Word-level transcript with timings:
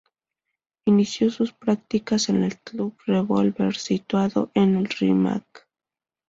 Inició 0.87 1.29
sus 1.29 1.53
prácticas 1.53 2.29
en 2.29 2.41
el 2.43 2.57
Club 2.57 2.97
Revólver 3.05 3.75
situado 3.77 4.49
en 4.55 4.75
el 4.75 4.87
Rímac. 4.89 5.69